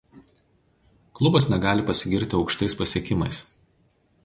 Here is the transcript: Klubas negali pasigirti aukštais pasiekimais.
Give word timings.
Klubas 1.19 1.47
negali 1.55 1.85
pasigirti 1.91 2.39
aukštais 2.39 2.79
pasiekimais. 2.83 3.45